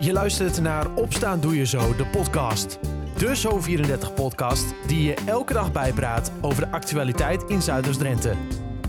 Je 0.00 0.12
luistert 0.12 0.60
naar 0.60 0.94
Opstaan 0.94 1.40
Doe 1.40 1.56
Je 1.56 1.66
Zo, 1.66 1.96
de 1.96 2.06
podcast. 2.06 2.78
De 3.16 3.36
Zo34-podcast 3.36 4.64
die 4.86 5.02
je 5.02 5.14
elke 5.26 5.52
dag 5.52 5.72
bijpraat 5.72 6.32
over 6.40 6.64
de 6.64 6.70
actualiteit 6.70 7.42
in 7.42 7.62
Zuiders-Drenthe. 7.62 8.34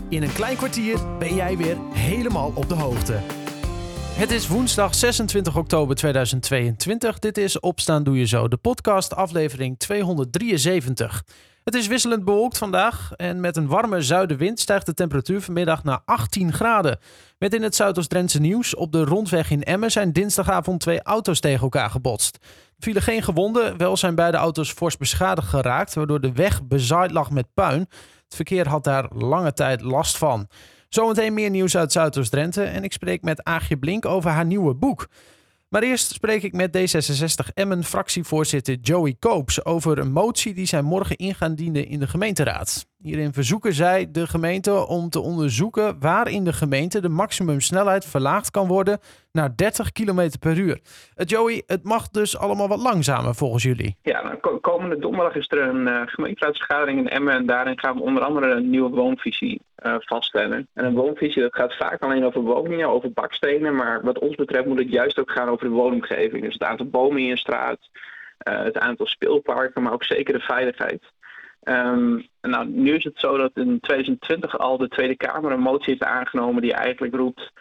In 0.08 0.22
een 0.22 0.32
klein 0.32 0.56
kwartier 0.56 1.18
ben 1.18 1.34
jij 1.34 1.56
weer 1.56 1.76
helemaal 1.92 2.52
op 2.54 2.68
de 2.68 2.74
hoogte. 2.74 3.18
Het 4.12 4.30
is 4.30 4.48
woensdag 4.48 4.94
26 4.94 5.56
oktober 5.56 5.96
2022. 5.96 7.18
Dit 7.18 7.38
is 7.38 7.60
Opstaan 7.60 8.02
Doe 8.02 8.18
Je 8.18 8.26
Zo, 8.26 8.48
de 8.48 8.56
podcast 8.56 9.14
aflevering 9.14 9.78
273. 9.78 11.24
Het 11.70 11.78
is 11.78 11.86
wisselend 11.86 12.24
bewolkt 12.24 12.58
vandaag 12.58 13.12
en 13.16 13.40
met 13.40 13.56
een 13.56 13.66
warme 13.66 14.02
zuidenwind 14.02 14.60
stijgt 14.60 14.86
de 14.86 14.94
temperatuur 14.94 15.40
vanmiddag 15.40 15.84
naar 15.84 16.00
18 16.04 16.52
graden. 16.52 16.98
Met 17.38 17.54
in 17.54 17.62
het 17.62 17.74
Zuidoost-Drentse 17.74 18.40
nieuws, 18.40 18.74
op 18.74 18.92
de 18.92 19.04
rondweg 19.04 19.50
in 19.50 19.62
Emmen 19.62 19.90
zijn 19.90 20.12
dinsdagavond 20.12 20.80
twee 20.80 21.02
auto's 21.02 21.40
tegen 21.40 21.60
elkaar 21.60 21.90
gebotst. 21.90 22.38
Er 22.42 22.50
vielen 22.78 23.02
geen 23.02 23.22
gewonden, 23.22 23.76
wel 23.76 23.96
zijn 23.96 24.14
beide 24.14 24.36
auto's 24.36 24.72
fors 24.72 24.96
beschadigd 24.96 25.48
geraakt, 25.48 25.94
waardoor 25.94 26.20
de 26.20 26.32
weg 26.32 26.66
bezaaid 26.66 27.10
lag 27.10 27.30
met 27.30 27.54
puin. 27.54 27.80
Het 28.24 28.34
verkeer 28.34 28.68
had 28.68 28.84
daar 28.84 29.08
lange 29.14 29.52
tijd 29.52 29.80
last 29.80 30.18
van. 30.18 30.48
Zometeen 30.88 31.34
meer 31.34 31.50
nieuws 31.50 31.76
uit 31.76 31.92
Zuidoost-Drenthe 31.92 32.62
en 32.62 32.84
ik 32.84 32.92
spreek 32.92 33.22
met 33.22 33.44
Aagje 33.44 33.76
Blink 33.76 34.06
over 34.06 34.30
haar 34.30 34.46
nieuwe 34.46 34.74
boek. 34.74 35.08
Maar 35.70 35.82
eerst 35.82 36.12
spreek 36.12 36.42
ik 36.42 36.52
met 36.52 36.78
D66 36.78 37.54
Emmen 37.54 37.84
fractievoorzitter 37.84 38.74
Joey 38.74 39.16
Koops 39.18 39.64
over 39.64 39.98
een 39.98 40.12
motie 40.12 40.54
die 40.54 40.66
zij 40.66 40.82
morgen 40.82 41.16
in 41.16 41.34
gaan 41.34 41.54
dienen 41.54 41.86
in 41.86 41.98
de 42.00 42.06
gemeenteraad. 42.06 42.86
Hierin 43.02 43.32
verzoeken 43.32 43.72
zij 43.72 44.10
de 44.10 44.26
gemeente 44.26 44.86
om 44.86 45.08
te 45.08 45.20
onderzoeken 45.20 46.00
waar 46.00 46.28
in 46.28 46.44
de 46.44 46.52
gemeente 46.52 47.00
de 47.00 47.08
maximumsnelheid 47.08 48.04
verlaagd 48.04 48.50
kan 48.50 48.66
worden 48.66 48.98
naar 49.32 49.56
30 49.56 49.92
km 49.92 50.30
per 50.40 50.58
uur. 50.58 50.80
Uh, 51.16 51.26
Joey, 51.26 51.62
het 51.66 51.84
mag 51.84 52.08
dus 52.08 52.38
allemaal 52.38 52.68
wat 52.68 52.82
langzamer 52.82 53.34
volgens 53.34 53.62
jullie. 53.62 53.96
Ja, 54.02 54.22
nou, 54.22 54.58
komende 54.60 54.98
donderdag 54.98 55.34
is 55.34 55.46
er 55.48 55.62
een 55.62 55.86
uh, 55.86 56.02
gemeenteraadsvergadering 56.04 56.98
in 56.98 57.08
Emmen 57.08 57.34
en 57.34 57.46
daarin 57.46 57.78
gaan 57.78 57.96
we 57.96 58.02
onder 58.02 58.22
andere 58.22 58.50
een 58.50 58.70
nieuwe 58.70 58.90
woonvisie 58.90 59.60
uh, 59.82 59.94
vaststellen. 59.98 60.68
En 60.74 60.84
een 60.84 60.94
woonvisie 60.94 61.42
dat 61.42 61.54
gaat 61.54 61.76
vaak 61.76 62.02
alleen 62.02 62.24
over 62.24 62.40
woningen, 62.40 62.88
over 62.88 63.12
bakstenen, 63.12 63.74
maar 63.74 64.02
wat 64.02 64.18
ons 64.18 64.34
betreft 64.34 64.66
moet 64.66 64.78
het 64.78 64.90
juist 64.90 65.18
ook 65.18 65.30
gaan 65.30 65.48
over 65.48 65.66
de 65.66 65.74
woonomgeving. 65.74 66.42
Dus 66.42 66.52
het 66.52 66.62
aantal 66.62 66.86
bomen 66.86 67.20
in 67.20 67.26
je 67.26 67.38
straat, 67.38 67.78
het 68.38 68.78
aantal 68.78 69.06
speelparken, 69.06 69.82
maar 69.82 69.92
ook 69.92 70.04
zeker 70.04 70.34
de 70.34 70.40
veiligheid. 70.40 71.02
Um, 71.62 72.28
nou, 72.40 72.68
nu 72.68 72.94
is 72.94 73.04
het 73.04 73.18
zo 73.18 73.36
dat 73.36 73.50
in 73.54 73.80
2020 73.80 74.58
al 74.58 74.78
de 74.78 74.88
Tweede 74.88 75.16
Kamer 75.16 75.52
een 75.52 75.60
motie 75.60 75.88
heeft 75.88 76.04
aangenomen 76.04 76.62
die 76.62 76.72
eigenlijk 76.72 77.14
roept: 77.14 77.52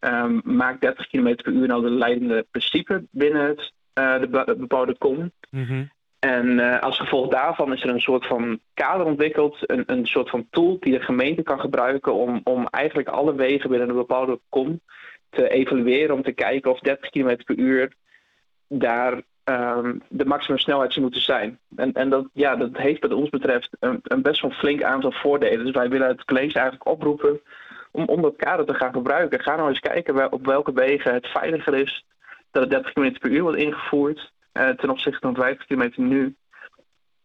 um, 0.00 0.40
maak 0.44 0.80
30 0.80 1.06
km 1.06 1.34
per 1.34 1.52
uur 1.52 1.66
nou 1.66 1.82
de 1.82 1.90
leidende 1.90 2.46
principe 2.50 3.04
binnen 3.10 3.46
het, 3.46 3.72
uh, 3.94 4.20
de 4.20 4.56
bebouwde 4.58 4.98
kom. 4.98 5.32
-hmm. 5.50 5.90
En 6.18 6.46
uh, 6.46 6.80
als 6.80 6.98
gevolg 6.98 7.28
daarvan 7.28 7.72
is 7.72 7.82
er 7.82 7.88
een 7.88 8.00
soort 8.00 8.26
van 8.26 8.60
kader 8.74 9.06
ontwikkeld, 9.06 9.56
een, 9.60 9.82
een 9.86 10.06
soort 10.06 10.30
van 10.30 10.46
tool 10.50 10.76
die 10.80 10.92
de 10.92 11.04
gemeente 11.04 11.42
kan 11.42 11.60
gebruiken 11.60 12.14
om, 12.14 12.40
om 12.44 12.66
eigenlijk 12.66 13.08
alle 13.08 13.34
wegen 13.34 13.70
binnen 13.70 13.88
een 13.88 13.94
bepaalde 13.94 14.40
kom 14.48 14.80
te 15.30 15.48
evalueren, 15.48 16.14
om 16.14 16.22
te 16.22 16.32
kijken 16.32 16.70
of 16.70 16.78
30 16.80 17.10
km 17.10 17.36
per 17.44 17.56
uur 17.56 17.92
daar 18.68 19.22
um, 19.44 20.02
de 20.08 20.24
maximum 20.24 20.58
snelheid 20.58 20.92
zou 20.92 21.04
moeten 21.04 21.22
zijn. 21.22 21.58
En, 21.76 21.92
en 21.92 22.08
dat, 22.08 22.26
ja, 22.32 22.56
dat 22.56 22.76
heeft 22.76 23.00
wat 23.00 23.12
ons 23.12 23.28
betreft 23.28 23.76
een, 23.80 24.00
een, 24.02 24.22
best 24.22 24.40
wel 24.40 24.50
flink 24.50 24.82
aantal 24.82 25.12
voordelen. 25.12 25.64
Dus 25.64 25.74
wij 25.74 25.88
willen 25.88 26.08
het 26.08 26.24
college 26.24 26.58
eigenlijk 26.58 26.88
oproepen 26.88 27.40
om, 27.90 28.04
om 28.04 28.22
dat 28.22 28.36
kader 28.36 28.66
te 28.66 28.74
gaan 28.74 28.92
gebruiken. 28.92 29.40
Ga 29.40 29.56
nou 29.56 29.68
eens 29.68 29.80
kijken 29.80 30.32
op 30.32 30.46
welke 30.46 30.72
wegen 30.72 31.14
het 31.14 31.26
veiliger 31.26 31.74
is 31.74 32.04
dat 32.50 32.62
het 32.62 32.70
30 32.70 32.92
km 32.92 33.18
per 33.18 33.30
uur 33.30 33.42
wordt 33.42 33.58
ingevoerd 33.58 34.32
ten 34.76 34.90
opzichte 34.90 35.18
van 35.20 35.34
50 35.34 35.66
km 35.66 35.90
nu. 35.96 36.36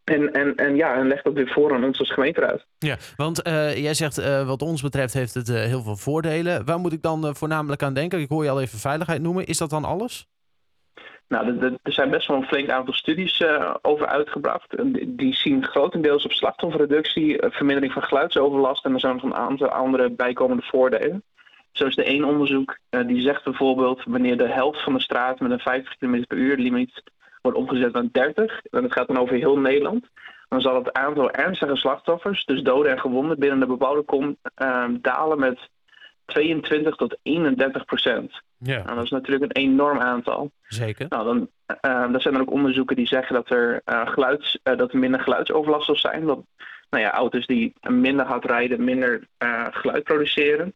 En, 0.04 0.32
en, 0.32 0.54
en 0.56 0.76
ja, 0.76 0.94
en 0.94 1.08
leg 1.08 1.22
dat 1.22 1.32
weer 1.32 1.48
voor 1.48 1.74
aan 1.74 1.84
ons 1.84 1.98
als 1.98 2.12
gemeenteraad. 2.12 2.66
Ja, 2.78 2.96
want 3.16 3.46
uh, 3.46 3.76
jij 3.76 3.94
zegt 3.94 4.18
uh, 4.18 4.46
wat 4.46 4.62
ons 4.62 4.82
betreft 4.82 5.14
heeft 5.14 5.34
het 5.34 5.48
uh, 5.48 5.56
heel 5.56 5.82
veel 5.82 5.96
voordelen. 5.96 6.64
Waar 6.64 6.78
moet 6.78 6.92
ik 6.92 7.02
dan 7.02 7.36
voornamelijk 7.36 7.82
aan 7.82 7.94
denken? 7.94 8.20
Ik 8.20 8.28
hoor 8.28 8.44
je 8.44 8.50
al 8.50 8.60
even 8.60 8.78
veiligheid 8.78 9.22
noemen. 9.22 9.46
Is 9.46 9.58
dat 9.58 9.70
dan 9.70 9.84
alles? 9.84 10.26
Nou, 11.28 11.58
er 11.82 11.92
zijn 11.92 12.10
best 12.10 12.28
wel 12.28 12.36
een 12.36 12.46
flink 12.46 12.70
aantal 12.70 12.94
studies 12.94 13.44
over 13.82 14.06
uitgebracht. 14.06 14.76
Die 15.06 15.34
zien 15.34 15.64
grotendeels 15.64 16.24
op 16.24 16.32
slachtofferreductie, 16.32 17.36
vermindering 17.50 17.92
van 17.92 18.02
geluidsoverlast 18.02 18.84
en 18.84 18.94
er 18.94 19.00
zijn 19.00 19.14
nog 19.14 19.22
een 19.22 19.34
aantal 19.34 19.68
andere 19.68 20.10
bijkomende 20.10 20.62
voordelen. 20.62 21.22
Zo 21.72 21.86
is 21.86 21.96
er 21.96 22.04
één 22.04 22.24
onderzoek 22.24 22.78
die 23.06 23.20
zegt 23.20 23.44
bijvoorbeeld 23.44 24.02
wanneer 24.04 24.36
de 24.36 24.48
helft 24.48 24.82
van 24.82 24.92
de 24.92 25.00
straat 25.00 25.40
met 25.40 25.50
een 25.50 25.58
50 25.58 25.96
km 25.96 26.22
per 26.26 26.36
uur 26.36 26.56
limiet 26.56 27.02
wordt 27.44 27.58
omgezet 27.58 27.92
naar 27.92 28.08
30, 28.12 28.60
en 28.70 28.82
dat 28.82 28.92
gaat 28.92 29.06
dan 29.06 29.18
over 29.18 29.36
heel 29.36 29.58
Nederland, 29.58 30.06
dan 30.48 30.60
zal 30.60 30.74
het 30.74 30.92
aantal 30.92 31.30
ernstige 31.30 31.76
slachtoffers, 31.76 32.44
dus 32.44 32.62
doden 32.62 32.92
en 32.92 33.00
gewonden 33.00 33.38
binnen 33.38 33.60
de 33.60 33.66
bebouwde 33.66 34.02
kom, 34.02 34.36
dalen 35.00 35.38
met 35.38 35.58
22 36.24 36.96
tot 36.96 37.16
31 37.22 37.84
procent. 37.84 38.42
Ja. 38.58 38.82
Nou, 38.82 38.94
dat 38.94 39.04
is 39.04 39.10
natuurlijk 39.10 39.44
een 39.44 39.62
enorm 39.62 39.98
aantal. 39.98 40.50
Zeker. 40.66 41.06
Nou, 41.08 41.24
dan, 41.24 41.48
uh, 41.86 42.12
dan 42.12 42.20
zijn 42.20 42.34
er 42.34 42.40
ook 42.40 42.50
onderzoeken 42.50 42.96
die 42.96 43.06
zeggen 43.06 43.34
dat 43.34 43.50
er, 43.50 43.82
uh, 43.86 44.08
geluids, 44.08 44.58
uh, 44.64 44.76
dat 44.76 44.92
er 44.92 44.98
minder 44.98 45.20
geluidsoverlast 45.20 45.86
zal 45.86 45.96
zijn. 45.96 46.26
Dat 46.26 46.38
nou 46.90 47.04
ja, 47.04 47.12
auto's 47.12 47.46
die 47.46 47.74
minder 47.88 48.26
hard 48.26 48.44
rijden, 48.44 48.84
minder 48.84 49.26
geluid 49.70 50.04
produceren. 50.04 50.74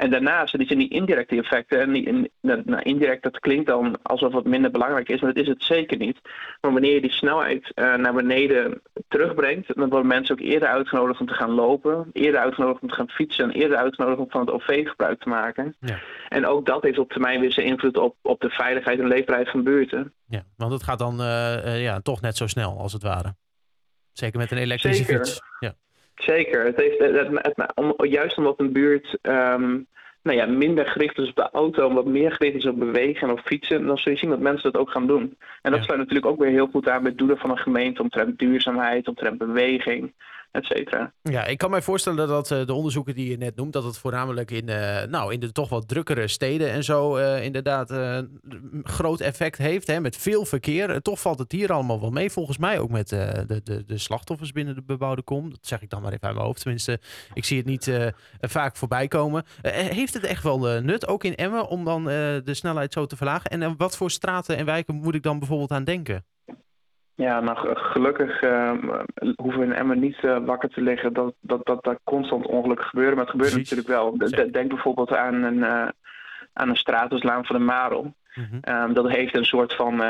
En 0.00 0.10
daarnaast 0.10 0.54
zijn 0.56 0.78
die 0.78 0.88
indirecte 0.88 1.36
effecten. 1.36 1.80
En 1.80 1.92
die, 1.92 2.30
nou, 2.40 2.82
indirect, 2.82 3.22
dat 3.22 3.38
klinkt 3.38 3.66
dan 3.66 4.02
alsof 4.02 4.32
het 4.32 4.44
minder 4.44 4.70
belangrijk 4.70 5.08
is, 5.08 5.20
maar 5.20 5.32
dat 5.32 5.42
is 5.42 5.48
het 5.48 5.62
zeker 5.62 5.96
niet. 5.96 6.18
Maar 6.60 6.72
wanneer 6.72 6.94
je 6.94 7.00
die 7.00 7.12
snelheid 7.12 7.72
uh, 7.74 7.94
naar 7.94 8.14
beneden 8.14 8.82
terugbrengt, 9.08 9.74
dan 9.74 9.88
worden 9.88 10.06
mensen 10.06 10.34
ook 10.34 10.44
eerder 10.44 10.68
uitgenodigd 10.68 11.20
om 11.20 11.26
te 11.26 11.34
gaan 11.34 11.50
lopen, 11.50 12.10
eerder 12.12 12.40
uitgenodigd 12.40 12.82
om 12.82 12.88
te 12.88 12.94
gaan 12.94 13.08
fietsen 13.08 13.44
en 13.44 13.50
eerder 13.50 13.76
uitgenodigd 13.76 14.20
om 14.20 14.30
van 14.30 14.40
het 14.40 14.50
OV 14.50 14.88
gebruik 14.88 15.20
te 15.20 15.28
maken. 15.28 15.76
Ja. 15.80 15.98
En 16.28 16.46
ook 16.46 16.66
dat 16.66 16.82
heeft 16.82 16.98
op 16.98 17.10
termijn 17.10 17.40
weer 17.40 17.52
zijn 17.52 17.66
invloed 17.66 17.96
op, 17.96 18.16
op 18.22 18.40
de 18.40 18.50
veiligheid 18.50 18.98
en 18.98 19.08
leefbaarheid 19.08 19.50
van 19.50 19.64
buurten. 19.64 20.14
Ja, 20.26 20.42
want 20.56 20.72
het 20.72 20.82
gaat 20.82 20.98
dan 20.98 21.20
uh, 21.20 21.26
uh, 21.64 21.82
ja, 21.82 22.00
toch 22.00 22.20
net 22.20 22.36
zo 22.36 22.46
snel 22.46 22.78
als 22.78 22.92
het 22.92 23.02
ware. 23.02 23.34
Zeker 24.12 24.38
met 24.38 24.50
een 24.50 24.58
elektrische 24.58 25.04
Zeker. 25.04 25.26
fiets. 25.26 25.40
Ja. 25.58 25.74
Zeker. 26.22 26.64
Het 26.64 26.76
heeft, 26.76 26.98
het, 26.98 27.14
het, 27.16 27.56
het, 27.56 27.72
om, 27.74 27.94
juist 28.06 28.38
omdat 28.38 28.60
een 28.60 28.72
buurt 28.72 29.18
um, 29.22 29.86
nou 30.22 30.36
ja, 30.36 30.46
minder 30.46 30.86
gericht 30.86 31.18
is 31.18 31.28
op 31.28 31.36
de 31.36 31.50
auto, 31.52 31.92
wat 31.92 32.06
meer 32.06 32.32
gericht 32.32 32.56
is 32.56 32.66
op 32.66 32.78
bewegen 32.78 33.28
en 33.28 33.34
op 33.34 33.40
fietsen, 33.40 33.86
dan 33.86 33.98
zul 33.98 34.12
je 34.12 34.18
zien 34.18 34.30
dat 34.30 34.40
mensen 34.40 34.72
dat 34.72 34.80
ook 34.80 34.90
gaan 34.90 35.06
doen. 35.06 35.36
En 35.62 35.70
dat 35.70 35.80
ja. 35.80 35.82
sluit 35.82 36.00
natuurlijk 36.00 36.26
ook 36.26 36.38
weer 36.38 36.50
heel 36.50 36.66
goed 36.66 36.88
aan 36.88 37.04
het 37.04 37.18
doelen 37.18 37.38
van 37.38 37.50
een 37.50 37.58
gemeente 37.58 38.02
omtrent 38.02 38.38
duurzaamheid, 38.38 39.08
omtrent 39.08 39.38
beweging 39.38 40.12
Ja, 41.22 41.44
ik 41.44 41.58
kan 41.58 41.70
mij 41.70 41.82
voorstellen 41.82 42.28
dat 42.28 42.50
uh, 42.50 42.66
de 42.66 42.72
onderzoeken 42.72 43.14
die 43.14 43.30
je 43.30 43.36
net 43.36 43.56
noemt, 43.56 43.72
dat 43.72 43.84
het 43.84 43.98
voornamelijk 43.98 44.50
in, 44.50 44.68
uh, 44.68 45.02
nou, 45.02 45.32
in 45.32 45.40
de 45.40 45.52
toch 45.52 45.68
wat 45.68 45.88
drukkere 45.88 46.28
steden 46.28 46.70
en 46.70 46.84
zo 46.84 47.16
uh, 47.16 47.44
inderdaad 47.44 47.94
groot 48.82 49.20
effect 49.20 49.58
heeft. 49.58 49.86
Hè, 49.86 50.00
met 50.00 50.16
veel 50.16 50.44
verkeer. 50.44 51.02
toch 51.02 51.20
valt 51.20 51.38
het 51.38 51.52
hier 51.52 51.72
allemaal 51.72 52.00
wel 52.00 52.10
mee. 52.10 52.30
Volgens 52.30 52.58
mij 52.58 52.78
ook 52.78 52.90
met 52.90 53.08
de, 53.08 53.60
de, 53.64 53.84
de 53.84 53.98
slachtoffers 53.98 54.52
binnen 54.52 54.74
de 54.74 54.82
bebouwde 54.82 55.22
kom. 55.22 55.50
Dat 55.50 55.58
zeg 55.62 55.82
ik 55.82 55.90
dan 55.90 56.02
maar 56.02 56.12
even 56.12 56.26
uit 56.26 56.34
mijn 56.34 56.46
hoofd. 56.46 56.60
Tenminste, 56.60 57.00
ik 57.34 57.44
zie 57.44 57.56
het 57.56 57.66
niet 57.66 58.12
vaak 58.40 58.76
voorbij 58.76 59.08
komen. 59.08 59.44
heeft 59.72 60.14
het 60.14 60.24
echt 60.24 60.42
wel 60.42 60.58
nut, 60.80 61.08
ook 61.08 61.24
in 61.24 61.34
Emmen, 61.34 61.68
om 61.68 61.84
dan 61.84 62.04
de 62.04 62.42
snelheid 62.44 62.92
zo 62.92 63.06
te 63.06 63.16
verlagen? 63.16 63.50
En 63.50 63.76
wat 63.76 63.96
voor 63.96 64.10
straten 64.10 64.56
en 64.56 64.64
wijken 64.64 64.94
moet 64.94 65.14
ik 65.14 65.22
dan 65.22 65.38
bijvoorbeeld 65.38 65.70
aan 65.70 65.84
denken? 65.84 66.24
Ja, 67.20 67.40
nou 67.40 67.76
gelukkig 67.76 68.42
uh, 68.42 68.72
hoeven 69.36 69.60
we 69.60 69.66
in 69.66 69.72
Emmen 69.72 69.98
niet 69.98 70.16
uh, 70.22 70.38
wakker 70.44 70.68
te 70.68 70.80
liggen 70.80 71.12
dat, 71.12 71.34
dat, 71.40 71.66
dat, 71.66 71.84
dat 71.84 71.98
constant 72.04 72.46
ongelukken 72.46 72.86
gebeuren. 72.86 73.14
Maar 73.14 73.24
het 73.24 73.32
gebeurt 73.32 73.52
Precies. 73.52 73.70
natuurlijk 73.70 73.98
wel. 73.98 74.18
De, 74.18 74.50
denk 74.50 74.68
bijvoorbeeld 74.68 75.14
aan 75.14 75.42
een, 75.42 75.56
uh, 75.56 75.88
aan 76.52 76.68
een 76.68 76.76
straat 76.76 77.12
als 77.12 77.22
Laan 77.22 77.44
van 77.44 77.56
de 77.56 77.62
Marel. 77.64 78.14
Mm 78.34 78.46
-hmm. 78.50 78.74
um, 78.74 78.94
dat 78.94 79.08
heeft 79.08 79.36
een 79.36 79.44
soort 79.44 79.74
van 79.74 80.02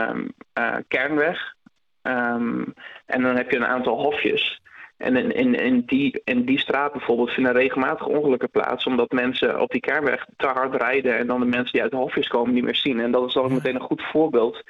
kernweg. 0.89 1.55
Um, 2.03 2.75
en 3.07 3.23
dan 3.23 3.37
heb 3.37 3.51
je 3.51 3.57
een 3.57 3.67
aantal 3.67 4.01
hofjes. 4.01 4.61
En 4.97 5.17
in, 5.17 5.35
in, 5.35 5.55
in, 5.55 5.83
die, 5.87 6.21
in 6.25 6.45
die 6.45 6.59
straat 6.59 6.93
bijvoorbeeld 6.93 7.31
vinden 7.31 7.53
regelmatig 7.53 8.07
ongelukken 8.07 8.51
plaats. 8.51 8.85
Omdat 8.87 9.11
mensen 9.12 9.61
op 9.61 9.71
die 9.71 9.81
kernweg 9.81 10.27
te 10.37 10.47
hard 10.47 10.83
rijden. 10.83 11.19
En 11.19 11.27
dan 11.27 11.41
de 11.41 11.47
mensen 11.47 11.73
die 11.73 11.83
uit 11.83 11.91
de 11.91 11.97
hofjes 11.97 12.29
komen 12.29 12.55
niet 12.55 12.65
meer 12.65 12.77
zien. 12.77 13.01
En 13.01 13.11
dat 13.11 13.27
is 13.27 13.35
dan 13.35 13.45
ook 13.45 13.51
meteen 13.51 13.75
een 13.75 13.81
goed 13.81 14.03
voorbeeld 14.03 14.62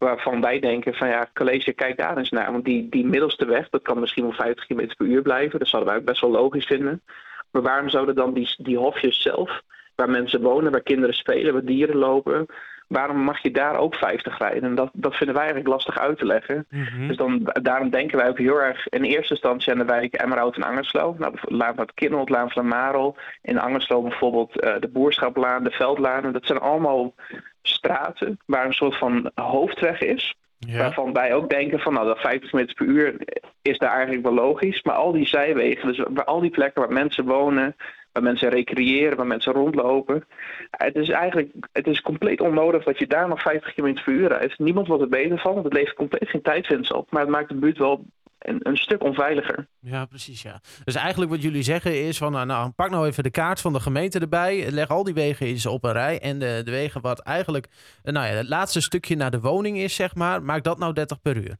waarvan 0.00 0.40
wij 0.40 0.60
denken 0.60 0.94
van 0.94 1.08
ja, 1.08 1.28
college, 1.34 1.72
kijk 1.72 1.96
daar 1.96 2.16
eens 2.16 2.30
naar. 2.30 2.52
Want 2.52 2.64
die, 2.64 2.88
die 2.88 3.06
middelste 3.06 3.44
weg, 3.44 3.68
dat 3.68 3.82
kan 3.82 4.00
misschien 4.00 4.22
wel 4.22 4.32
50 4.32 4.66
km 4.66 4.86
per 4.96 5.06
uur 5.06 5.22
blijven. 5.22 5.58
Dat 5.58 5.68
zouden 5.68 5.92
wij 5.92 6.02
best 6.02 6.20
wel 6.20 6.30
logisch 6.30 6.66
vinden. 6.66 7.02
Maar 7.50 7.62
waarom 7.62 7.88
zouden 7.88 8.14
dan 8.14 8.32
die, 8.32 8.54
die 8.56 8.78
hofjes 8.78 9.22
zelf, 9.22 9.60
waar 9.94 10.10
mensen 10.10 10.40
wonen, 10.40 10.72
waar 10.72 10.82
kinderen 10.82 11.14
spelen, 11.14 11.52
waar 11.52 11.64
dieren 11.64 11.96
lopen, 11.96 12.46
waarom 12.88 13.16
mag 13.16 13.42
je 13.42 13.50
daar 13.50 13.76
ook 13.76 13.94
50 13.94 14.38
rijden? 14.38 14.62
En 14.62 14.74
dat, 14.74 14.90
dat 14.92 15.14
vinden 15.16 15.34
wij 15.34 15.44
eigenlijk 15.44 15.74
lastig 15.74 15.98
uit 15.98 16.18
te 16.18 16.26
leggen. 16.26 16.66
Mm 16.70 16.84
-hmm. 16.84 17.08
Dus 17.08 17.16
dan, 17.16 17.50
daarom 17.62 17.90
denken 17.90 18.18
wij 18.18 18.28
ook 18.28 18.38
heel 18.38 18.62
erg 18.62 18.88
in 18.88 19.02
eerste 19.02 19.32
instantie 19.32 19.72
aan 19.72 19.78
de 19.78 19.84
wijk 19.84 20.14
Emmerhout 20.14 20.56
en 20.56 20.62
Angerslo. 20.62 21.14
Nou, 21.18 21.34
Laan 21.40 21.74
van 21.74 21.88
het 21.94 22.28
Laan 22.28 22.50
van 22.50 22.68
Marel. 22.68 23.16
In 23.42 23.58
Angerslo 23.58 24.02
bijvoorbeeld 24.02 24.64
uh, 24.64 24.74
de 24.80 24.88
Boerschaplaan, 24.88 25.64
de 25.64 25.70
Veldlaan. 25.70 26.32
Dat 26.32 26.46
zijn 26.46 26.58
allemaal 26.58 27.14
straten 27.62 28.38
waar 28.46 28.66
een 28.66 28.72
soort 28.72 28.96
van 28.96 29.30
hoofdweg 29.34 30.00
is. 30.00 30.34
Waarvan 30.68 31.12
wij 31.12 31.34
ook 31.34 31.50
denken 31.50 31.78
van 31.78 31.92
nou 31.92 32.06
dat 32.06 32.18
50 32.18 32.50
km 32.50 32.74
per 32.74 32.86
uur 32.86 33.14
is 33.62 33.78
daar 33.78 33.92
eigenlijk 33.92 34.22
wel 34.22 34.34
logisch. 34.34 34.82
Maar 34.82 34.94
al 34.94 35.12
die 35.12 35.26
zijwegen, 35.26 35.88
dus 35.88 36.04
waar 36.08 36.24
al 36.24 36.40
die 36.40 36.50
plekken 36.50 36.82
waar 36.82 36.92
mensen 36.92 37.24
wonen, 37.24 37.76
waar 38.12 38.22
mensen 38.22 38.48
recreëren, 38.48 39.16
waar 39.16 39.26
mensen 39.26 39.52
rondlopen. 39.52 40.24
Het 40.70 40.96
is 40.96 41.08
eigenlijk 41.08 41.52
het 41.72 41.86
is 41.86 42.00
compleet 42.00 42.40
onnodig 42.40 42.84
dat 42.84 42.98
je 42.98 43.06
daar 43.06 43.28
nog 43.28 43.42
50 43.42 43.74
km 43.74 43.94
per 44.04 44.12
uur 44.12 44.28
rijdt. 44.28 44.58
Niemand 44.58 44.86
wordt 44.86 45.02
er 45.02 45.08
beter 45.08 45.38
van, 45.38 45.52
want 45.52 45.64
het 45.64 45.74
levert 45.74 45.96
compleet 45.96 46.28
geen 46.28 46.42
tijdwinst 46.42 46.92
op. 46.92 47.10
Maar 47.10 47.20
het 47.20 47.30
maakt 47.30 47.48
de 47.48 47.54
buurt 47.54 47.78
wel 47.78 48.04
een, 48.40 48.60
een, 48.62 48.76
stuk 48.76 49.02
onveiliger. 49.02 49.66
Ja, 49.80 50.04
precies. 50.04 50.42
Ja. 50.42 50.60
Dus 50.84 50.94
eigenlijk 50.94 51.30
wat 51.30 51.42
jullie 51.42 51.62
zeggen 51.62 52.06
is 52.06 52.18
van, 52.18 52.32
nou, 52.32 52.46
nou, 52.46 52.70
pak 52.70 52.90
nou 52.90 53.06
even 53.06 53.22
de 53.22 53.30
kaart 53.30 53.60
van 53.60 53.72
de 53.72 53.80
gemeente 53.80 54.18
erbij. 54.18 54.70
Leg 54.70 54.88
al 54.88 55.04
die 55.04 55.14
wegen 55.14 55.46
eens 55.46 55.66
op 55.66 55.84
een 55.84 55.92
rij. 55.92 56.20
En 56.20 56.38
de, 56.38 56.60
de 56.64 56.70
wegen 56.70 57.00
wat 57.00 57.20
eigenlijk, 57.20 57.66
nou 58.02 58.26
ja, 58.26 58.32
het 58.32 58.48
laatste 58.48 58.80
stukje 58.80 59.16
naar 59.16 59.30
de 59.30 59.40
woning 59.40 59.78
is, 59.78 59.94
zeg 59.94 60.14
maar. 60.14 60.42
Maak 60.42 60.62
dat 60.62 60.78
nou 60.78 60.92
30 60.92 61.20
per 61.20 61.36
uur. 61.36 61.56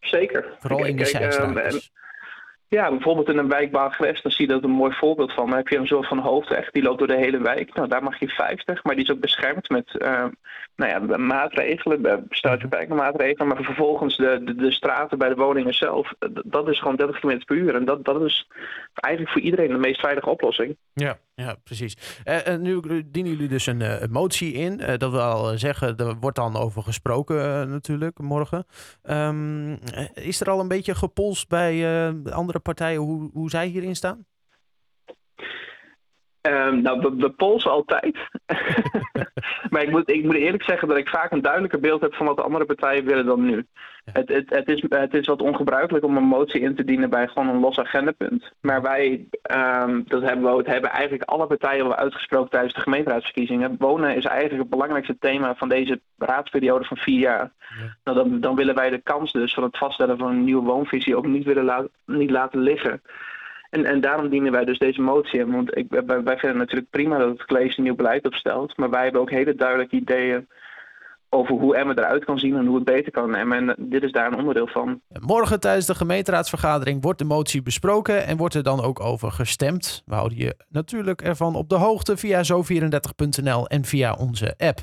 Zeker. 0.00 0.56
Vooral 0.58 0.84
in 0.84 0.96
de 0.96 1.04
zijstraatjes. 1.04 1.92
Ja, 2.76 2.90
bijvoorbeeld 2.90 3.28
in 3.28 3.38
een 3.38 3.48
wijkbaan 3.48 3.92
gewest, 3.92 4.22
dan 4.22 4.32
zie 4.32 4.46
je 4.46 4.52
dat 4.52 4.62
een 4.64 4.70
mooi 4.70 4.92
voorbeeld 4.92 5.32
van. 5.32 5.46
Dan 5.46 5.56
heb 5.56 5.68
je 5.68 5.76
een 5.76 5.86
soort 5.86 6.08
van 6.08 6.18
hoofdweg, 6.18 6.70
die 6.70 6.82
loopt 6.82 6.98
door 6.98 7.06
de 7.06 7.16
hele 7.16 7.38
wijk. 7.38 7.74
Nou, 7.74 7.88
daar 7.88 8.02
mag 8.02 8.18
je 8.18 8.28
50, 8.28 8.84
maar 8.84 8.94
die 8.94 9.04
is 9.04 9.10
ook 9.10 9.20
beschermd 9.20 9.68
met 9.68 9.94
uh, 9.98 10.24
nou 10.76 10.90
ja, 10.90 11.16
maatregelen, 11.16 12.26
bestuursbeperkende 12.28 12.94
maatregelen. 12.94 13.48
Maar 13.48 13.64
vervolgens 13.64 14.16
de, 14.16 14.40
de, 14.44 14.54
de, 14.54 14.70
straten 14.72 15.18
bij 15.18 15.28
de 15.28 15.34
woningen 15.34 15.74
zelf, 15.74 16.12
dat 16.44 16.68
is 16.68 16.78
gewoon 16.78 16.96
30 16.96 17.20
km 17.20 17.38
per 17.44 17.56
uur. 17.56 17.74
En 17.74 17.84
dat, 17.84 18.04
dat 18.04 18.22
is 18.22 18.48
eigenlijk 18.94 19.32
voor 19.32 19.42
iedereen 19.42 19.68
de 19.68 19.78
meest 19.78 20.00
veilige 20.00 20.30
oplossing. 20.30 20.76
Ja, 20.92 21.18
ja 21.40 21.56
precies. 21.64 21.96
Uh, 22.24 22.56
nu 22.56 22.80
dienen 23.10 23.32
jullie 23.32 23.48
dus 23.48 23.66
een 23.66 23.80
uh, 23.80 23.96
motie 24.10 24.52
in. 24.52 24.76
dat 24.76 25.10
wil 25.10 25.58
zeggen, 25.58 25.96
er 25.96 26.16
wordt 26.20 26.36
dan 26.36 26.56
over 26.56 26.82
gesproken 26.82 27.70
natuurlijk 27.70 28.18
morgen. 28.18 28.66
Um, 29.02 29.78
is 30.14 30.40
er 30.40 30.50
al 30.50 30.60
een 30.60 30.68
beetje 30.68 30.94
gepolst 30.94 31.48
bij 31.48 32.08
andere 32.30 32.58
partijen 32.58 33.00
hoe, 33.00 33.30
hoe 33.32 33.50
zij 33.50 33.66
hierin 33.66 33.96
staan? 33.96 34.26
Um, 36.42 36.82
nou, 36.82 37.00
we, 37.00 37.16
we 37.16 37.30
polsen 37.30 37.70
altijd. 37.70 38.18
maar 39.70 39.82
ik 39.82 39.90
moet, 39.90 40.10
ik 40.10 40.24
moet 40.24 40.34
eerlijk 40.34 40.62
zeggen 40.62 40.88
dat 40.88 40.96
ik 40.96 41.08
vaak 41.08 41.30
een 41.30 41.42
duidelijker 41.42 41.80
beeld 41.80 42.00
heb 42.00 42.14
van 42.14 42.26
wat 42.26 42.36
de 42.36 42.42
andere 42.42 42.64
partijen 42.64 43.04
willen 43.04 43.26
dan 43.26 43.44
nu. 43.44 43.66
Het, 44.12 44.28
het, 44.28 44.50
het, 44.50 44.68
is, 44.68 44.84
het 44.88 45.14
is 45.14 45.26
wat 45.26 45.42
ongebruikelijk 45.42 46.04
om 46.04 46.16
een 46.16 46.22
motie 46.22 46.60
in 46.60 46.74
te 46.74 46.84
dienen 46.84 47.10
bij 47.10 47.28
gewoon 47.28 47.48
een 47.48 47.60
los 47.60 47.78
agendapunt. 47.78 48.52
Maar 48.60 48.82
wij, 48.82 49.28
um, 49.86 50.04
dat 50.06 50.22
hebben 50.22 50.50
we, 50.50 50.56
het 50.56 50.66
hebben 50.66 50.90
eigenlijk 50.90 51.30
alle 51.30 51.46
partijen 51.46 51.84
wel 51.84 51.96
uitgesproken 51.96 52.50
tijdens 52.50 52.74
de 52.74 52.80
gemeenteraadsverkiezingen. 52.80 53.76
Wonen 53.78 54.16
is 54.16 54.24
eigenlijk 54.24 54.60
het 54.60 54.70
belangrijkste 54.70 55.16
thema 55.18 55.54
van 55.54 55.68
deze 55.68 56.00
raadsperiode 56.18 56.84
van 56.84 56.96
vier 56.96 57.18
jaar. 57.18 57.52
Nou, 58.04 58.16
dan, 58.16 58.40
dan 58.40 58.56
willen 58.56 58.74
wij 58.74 58.90
de 58.90 59.00
kans 59.02 59.32
dus 59.32 59.54
van 59.54 59.62
het 59.62 59.78
vaststellen 59.78 60.18
van 60.18 60.28
een 60.28 60.44
nieuwe 60.44 60.64
woonvisie 60.64 61.16
ook 61.16 61.26
niet 61.26 61.44
willen 61.44 61.64
laten, 61.64 61.90
niet 62.06 62.30
laten 62.30 62.60
liggen. 62.60 63.02
En, 63.70 63.84
en 63.84 64.00
daarom 64.00 64.28
dienen 64.28 64.52
wij 64.52 64.64
dus 64.64 64.78
deze 64.78 65.00
motie 65.00 65.40
in. 65.40 65.52
Want 65.52 65.76
ik, 65.76 65.86
wij, 65.88 66.22
wij 66.22 66.38
vinden 66.38 66.58
natuurlijk 66.58 66.90
prima 66.90 67.18
dat 67.18 67.28
het 67.28 67.44
college 67.44 67.74
een 67.76 67.84
nieuw 67.84 67.94
beleid 67.94 68.26
opstelt. 68.26 68.76
Maar 68.76 68.90
wij 68.90 69.02
hebben 69.02 69.20
ook 69.20 69.30
hele 69.30 69.54
duidelijke 69.54 69.96
ideeën 69.96 70.48
over 71.28 71.54
hoe 71.54 71.76
Emmen 71.76 71.98
eruit 71.98 72.24
kan 72.24 72.38
zien 72.38 72.56
en 72.56 72.66
hoe 72.66 72.74
het 72.74 72.84
beter 72.84 73.12
kan. 73.12 73.34
En 73.34 73.74
dit 73.78 74.02
is 74.02 74.12
daar 74.12 74.32
een 74.32 74.38
onderdeel 74.38 74.66
van. 74.66 75.00
Morgen 75.20 75.60
tijdens 75.60 75.86
de 75.86 75.94
gemeenteraadsvergadering 75.94 77.02
wordt 77.02 77.18
de 77.18 77.24
motie 77.24 77.62
besproken 77.62 78.26
en 78.26 78.36
wordt 78.36 78.54
er 78.54 78.62
dan 78.62 78.82
ook 78.82 79.00
over 79.00 79.30
gestemd. 79.30 80.02
We 80.06 80.14
houden 80.14 80.38
je 80.38 80.54
natuurlijk 80.68 81.22
ervan 81.22 81.54
op 81.54 81.68
de 81.68 81.74
hoogte 81.74 82.16
via 82.16 82.42
zo34.nl 82.44 83.68
en 83.68 83.84
via 83.84 84.14
onze 84.14 84.54
app. 84.58 84.78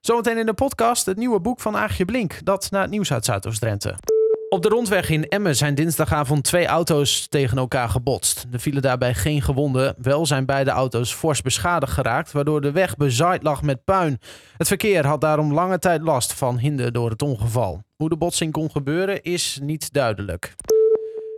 Zometeen 0.00 0.38
in 0.38 0.46
de 0.46 0.54
podcast 0.54 1.06
het 1.06 1.16
nieuwe 1.16 1.40
boek 1.40 1.60
van 1.60 1.76
Aagje 1.76 2.04
Blink, 2.04 2.44
dat 2.44 2.68
naar 2.70 2.82
het 2.82 2.90
nieuws 2.90 3.12
uit 3.12 3.24
Zuidoost-Drenthe. 3.24 4.21
Op 4.52 4.62
de 4.62 4.68
rondweg 4.68 5.10
in 5.10 5.28
Emmen 5.28 5.56
zijn 5.56 5.74
dinsdagavond 5.74 6.44
twee 6.44 6.66
auto's 6.66 7.26
tegen 7.28 7.58
elkaar 7.58 7.88
gebotst. 7.88 8.46
Er 8.52 8.60
vielen 8.60 8.82
daarbij 8.82 9.14
geen 9.14 9.42
gewonden. 9.42 9.94
Wel 9.98 10.26
zijn 10.26 10.46
beide 10.46 10.70
auto's 10.70 11.14
fors 11.14 11.42
beschadigd 11.42 11.92
geraakt, 11.92 12.32
waardoor 12.32 12.60
de 12.60 12.72
weg 12.72 12.96
bezaaid 12.96 13.42
lag 13.42 13.62
met 13.62 13.84
puin. 13.84 14.18
Het 14.56 14.68
verkeer 14.68 15.06
had 15.06 15.20
daarom 15.20 15.52
lange 15.52 15.78
tijd 15.78 16.02
last 16.02 16.32
van 16.32 16.58
hinder 16.58 16.92
door 16.92 17.10
het 17.10 17.22
ongeval. 17.22 17.82
Hoe 17.96 18.08
de 18.08 18.16
botsing 18.16 18.52
kon 18.52 18.70
gebeuren 18.70 19.22
is 19.22 19.58
niet 19.62 19.92
duidelijk. 19.92 20.54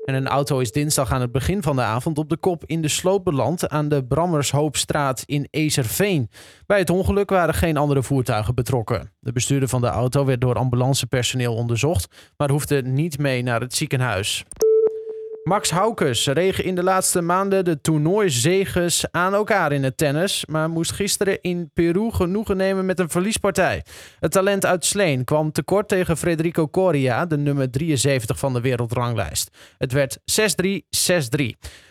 En 0.04 0.14
een 0.14 0.28
auto 0.28 0.58
is 0.58 0.72
dinsdag 0.72 1.12
aan 1.12 1.20
het 1.20 1.32
begin 1.32 1.62
van 1.62 1.76
de 1.76 1.82
avond 1.82 2.18
op 2.18 2.28
de 2.28 2.36
kop 2.36 2.64
in 2.66 2.82
de 2.82 2.88
sloot 2.88 3.24
beland 3.24 3.68
aan 3.68 3.88
de 3.88 4.04
Brammershoopstraat 4.04 5.22
in 5.26 5.48
Ezerveen. 5.50 6.30
Bij 6.66 6.78
het 6.78 6.90
ongeluk 6.90 7.30
waren 7.30 7.54
geen 7.54 7.76
andere 7.76 8.02
voertuigen 8.02 8.54
betrokken. 8.54 9.12
De 9.20 9.32
bestuurder 9.32 9.68
van 9.68 9.80
de 9.80 9.86
auto 9.86 10.24
werd 10.24 10.40
door 10.40 10.54
ambulancepersoneel 10.54 11.54
onderzocht, 11.54 12.32
maar 12.36 12.50
hoefde 12.50 12.82
niet 12.82 13.18
mee 13.18 13.42
naar 13.42 13.60
het 13.60 13.74
ziekenhuis. 13.74 14.44
Max 15.44 15.70
Haukes 15.70 16.26
reeg 16.26 16.62
in 16.62 16.74
de 16.74 16.82
laatste 16.82 17.20
maanden 17.20 17.64
de 17.64 17.80
toernooizeges 17.80 19.04
aan 19.10 19.34
elkaar 19.34 19.72
in 19.72 19.82
het 19.82 19.96
tennis, 19.96 20.46
maar 20.46 20.70
moest 20.70 20.92
gisteren 20.92 21.40
in 21.40 21.70
Peru 21.74 22.10
genoegen 22.10 22.56
nemen 22.56 22.86
met 22.86 22.98
een 22.98 23.08
verliespartij. 23.08 23.84
Het 24.20 24.32
talent 24.32 24.66
uit 24.66 24.84
Sleen 24.84 25.24
kwam 25.24 25.52
tekort 25.52 25.88
tegen 25.88 26.16
Federico 26.16 26.68
Coria, 26.68 27.26
de 27.26 27.36
nummer 27.36 27.70
73 27.70 28.38
van 28.38 28.52
de 28.52 28.60
wereldranglijst. 28.60 29.56
Het 29.78 29.92
werd 29.92 30.18
6-3, 30.64 30.68
6-3. 31.42 31.44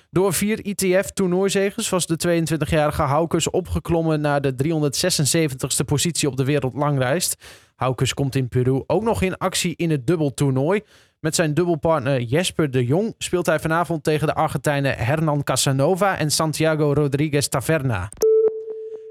Door 0.09 0.33
vier 0.33 0.65
ITF-toernooizeges 0.65 1.89
was 1.89 2.05
de 2.05 2.43
22-jarige 2.43 3.01
Haukes 3.01 3.49
opgeklommen 3.49 4.21
naar 4.21 4.41
de 4.41 4.53
376ste 4.63 5.85
positie 5.85 6.27
op 6.27 6.37
de 6.37 6.45
wereldranglijst. 6.45 7.35
Haukes 7.75 8.13
komt 8.13 8.35
in 8.35 8.47
Peru 8.47 8.83
ook 8.87 9.03
nog 9.03 9.21
in 9.21 9.37
actie 9.37 9.73
in 9.75 9.89
het 9.89 10.07
dubbeltoernooi. 10.07 10.81
Met 11.23 11.35
zijn 11.35 11.53
dubbelpartner 11.53 12.21
Jesper 12.21 12.71
de 12.71 12.85
Jong 12.85 13.15
speelt 13.17 13.45
hij 13.45 13.59
vanavond 13.59 14.03
tegen 14.03 14.27
de 14.27 14.33
Argentijnen 14.33 14.97
Hernan 14.97 15.43
Casanova 15.43 16.17
en 16.17 16.31
Santiago 16.31 16.93
Rodriguez 16.93 17.47
Taverna. 17.47 18.09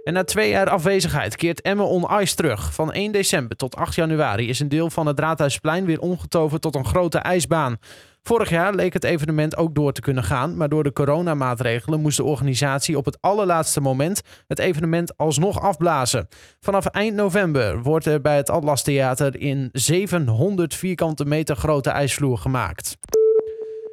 En 0.05 0.13
na 0.13 0.25
twee 0.25 0.51
jaar 0.51 0.69
afwezigheid 0.69 1.37
keert 1.37 1.61
Emmen 1.61 1.89
on 1.89 2.21
Ice 2.21 2.35
terug. 2.35 2.75
Van 2.75 2.93
1 2.93 3.13
december 3.13 3.57
tot 3.57 3.77
8 3.77 3.95
januari 3.95 4.49
is 4.49 4.61
een 4.61 4.69
deel 4.69 4.91
van 4.91 5.07
het 5.07 5.19
Raadhuisplein 5.19 5.85
weer 5.85 6.01
omgetoverd 6.01 6.63
tot 6.63 6.75
een 6.75 6.87
grote 6.87 7.19
ijsbaan. 7.19 7.77
Vorig 8.23 8.51
jaar 8.51 8.75
leek 8.75 8.93
het 8.93 9.05
evenement 9.05 9.57
ook 9.57 9.75
door 9.75 9.93
te 9.93 10.01
kunnen 10.01 10.25
gaan, 10.25 10.57
maar 10.57 10.69
door 10.69 10.83
de 10.83 10.93
coronamaatregelen 10.93 12.01
moest 12.01 12.17
de 12.17 12.25
organisatie 12.25 12.97
op 12.97 13.05
het 13.05 13.19
allerlaatste 13.21 13.81
moment 13.81 14.23
het 14.47 14.59
evenement 14.59 15.17
alsnog 15.17 15.61
afblazen. 15.61 16.29
Vanaf 16.61 16.87
eind 16.87 17.15
november 17.15 17.83
wordt 17.83 18.07
er 18.07 18.21
bij 18.21 18.37
het 18.37 18.51
Atlas 18.51 18.83
Theater 18.83 19.41
in 19.41 19.69
700 19.73 20.75
vierkante 20.75 21.25
meter 21.25 21.57
grote 21.57 21.91
ijsvloer 21.91 22.39
gemaakt. 22.39 22.97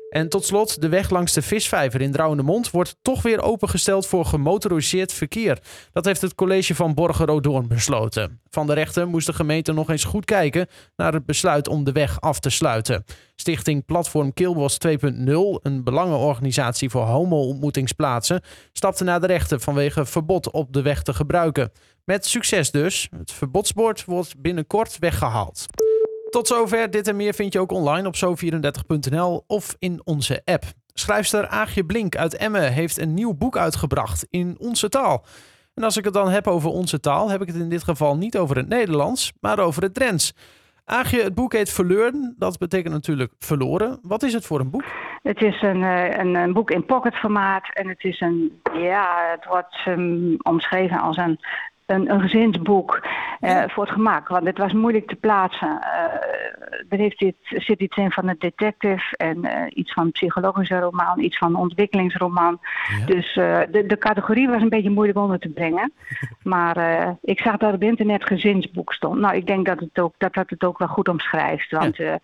En 0.09 0.29
tot 0.29 0.45
slot, 0.45 0.81
de 0.81 0.89
weg 0.89 1.09
langs 1.09 1.33
de 1.33 1.41
visvijver 1.41 2.01
in 2.01 2.43
Mond 2.43 2.71
wordt 2.71 2.95
toch 3.01 3.21
weer 3.21 3.41
opengesteld 3.41 4.07
voor 4.07 4.25
gemotoriseerd 4.25 5.13
verkeer. 5.13 5.59
Dat 5.91 6.05
heeft 6.05 6.21
het 6.21 6.35
college 6.35 6.75
van 6.75 6.93
Borger-Rodoorn 6.93 7.67
besloten. 7.67 8.41
Van 8.49 8.67
de 8.67 8.73
rechter 8.73 9.07
moest 9.07 9.25
de 9.25 9.33
gemeente 9.33 9.73
nog 9.73 9.89
eens 9.89 10.03
goed 10.03 10.25
kijken 10.25 10.67
naar 10.95 11.13
het 11.13 11.25
besluit 11.25 11.67
om 11.67 11.83
de 11.83 11.91
weg 11.91 12.21
af 12.21 12.39
te 12.39 12.49
sluiten. 12.49 13.03
Stichting 13.35 13.85
Platform 13.85 14.33
Kilbos 14.33 14.77
2.0, 14.87 14.91
een 15.61 15.83
belangenorganisatie 15.83 16.89
voor 16.89 17.05
homo-ontmoetingsplaatsen, 17.05 18.41
stapte 18.73 19.03
naar 19.03 19.19
de 19.19 19.27
rechter 19.27 19.59
vanwege 19.59 20.05
verbod 20.05 20.51
op 20.51 20.73
de 20.73 20.81
weg 20.81 21.03
te 21.03 21.13
gebruiken. 21.13 21.71
Met 22.05 22.25
succes 22.25 22.71
dus. 22.71 23.07
Het 23.17 23.31
verbodsbord 23.31 24.05
wordt 24.05 24.41
binnenkort 24.41 24.97
weggehaald. 24.99 25.65
Tot 26.29 26.47
zover. 26.47 26.91
Dit 26.91 27.07
en 27.07 27.15
meer 27.15 27.33
vind 27.33 27.53
je 27.53 27.59
ook 27.59 27.71
online 27.71 28.07
op 28.07 28.15
zo34.nl 28.15 29.43
of 29.47 29.75
in 29.79 30.01
onze 30.03 30.41
app. 30.45 30.63
Schrijfster 30.93 31.47
Aagje 31.47 31.85
Blink 31.85 32.15
uit 32.15 32.37
Emmen 32.37 32.73
heeft 32.73 32.97
een 32.97 33.13
nieuw 33.13 33.33
boek 33.33 33.57
uitgebracht 33.57 34.27
in 34.29 34.55
onze 34.59 34.89
taal. 34.89 35.25
En 35.75 35.83
als 35.83 35.97
ik 35.97 36.03
het 36.03 36.13
dan 36.13 36.29
heb 36.29 36.47
over 36.47 36.69
onze 36.69 36.99
taal, 36.99 37.29
heb 37.29 37.41
ik 37.41 37.47
het 37.47 37.55
in 37.55 37.69
dit 37.69 37.83
geval 37.83 38.17
niet 38.17 38.37
over 38.37 38.55
het 38.57 38.67
Nederlands, 38.67 39.33
maar 39.41 39.59
over 39.59 39.81
het 39.81 39.93
Drents. 39.93 40.33
Aagje, 40.85 41.23
het 41.23 41.35
boek 41.35 41.53
heet 41.53 41.69
Verleuren. 41.69 42.35
Dat 42.37 42.57
betekent 42.57 42.93
natuurlijk 42.93 43.33
verloren. 43.39 43.99
Wat 44.01 44.23
is 44.23 44.33
het 44.33 44.45
voor 44.45 44.59
een 44.59 44.69
boek? 44.69 44.83
Het 45.23 45.41
is 45.41 45.61
een, 45.61 45.83
eh, 45.83 46.17
een, 46.17 46.35
een 46.35 46.53
boek 46.53 46.71
in 46.71 46.85
pocketformaat. 46.85 47.73
En 47.73 47.87
het 47.87 48.03
is 48.03 48.21
een, 48.21 48.61
ja, 48.73 49.29
het 49.31 49.45
wordt 49.45 49.85
um, 49.87 50.35
omschreven 50.41 50.99
als 50.99 51.17
een 51.17 51.39
een, 51.89 52.11
een 52.11 52.21
gezinsboek 52.21 53.07
uh, 53.41 53.63
voor 53.67 53.83
het 53.83 53.93
gemak. 53.93 54.27
Want 54.27 54.45
het 54.45 54.57
was 54.57 54.73
moeilijk 54.73 55.07
te 55.07 55.15
plaatsen. 55.15 55.67
Uh, 55.67 56.89
er 56.89 56.97
heeft 56.97 57.19
dit, 57.19 57.35
zit 57.41 57.79
iets 57.79 57.97
in 57.97 58.11
van 58.11 58.27
een 58.27 58.35
detective 58.39 59.17
en 59.17 59.37
uh, 59.45 59.51
iets 59.69 59.93
van 59.93 60.05
een 60.05 60.11
psychologische 60.11 60.79
roman, 60.79 61.19
iets 61.19 61.37
van 61.37 61.47
een 61.47 61.61
ontwikkelingsroman. 61.61 62.59
Ja. 62.99 63.05
Dus 63.05 63.33
de, 63.33 63.83
de 63.87 63.97
categorie 63.97 64.49
was 64.49 64.61
een 64.61 64.69
beetje 64.69 64.89
moeilijk 64.89 65.17
onder 65.17 65.39
te 65.39 65.49
brengen. 65.49 65.93
maar 66.43 66.77
ik 67.21 67.41
zag 67.41 67.57
dat 67.57 67.73
op 67.73 67.83
internet 67.83 68.25
gezinsboek 68.25 68.93
stond. 68.93 69.19
Nou, 69.19 69.35
ik 69.35 69.47
denk 69.47 69.65
dat 69.65 69.79
het 69.79 69.99
ook, 69.99 70.13
dat, 70.17 70.33
dat 70.33 70.49
het 70.49 70.63
ook 70.63 70.77
wel 70.77 70.87
goed 70.87 71.07
omschrijft. 71.07 71.71
Want 71.71 71.97
ja 71.97 72.19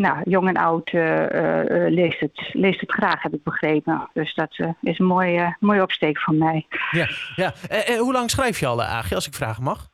nou, 0.00 0.16
jong 0.24 0.48
en 0.48 0.56
oud 0.56 0.92
uh, 0.92 1.20
uh, 1.20 1.90
leest, 1.90 2.20
het, 2.20 2.50
leest 2.52 2.80
het 2.80 2.92
graag, 2.92 3.22
heb 3.22 3.34
ik 3.34 3.42
begrepen. 3.42 4.08
Dus 4.12 4.34
dat 4.34 4.58
is 4.80 4.98
een 4.98 5.06
mooie, 5.06 5.56
mooie 5.60 5.82
opsteek 5.82 6.20
van 6.20 6.38
mij. 6.38 6.66
Ja, 6.90 7.08
ja. 7.36 7.52
En, 7.68 7.98
hoe 7.98 8.12
lang 8.12 8.30
schrijf 8.30 8.60
je 8.60 8.66
al, 8.66 8.82
Aagje, 8.82 9.14
als 9.14 9.26
ik 9.26 9.34
vragen 9.34 9.62
mag? 9.62 9.88